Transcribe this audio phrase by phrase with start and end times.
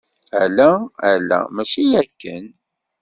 [0.41, 0.69] Ala,
[1.11, 1.39] ala!
[1.55, 2.45] Mačči akken.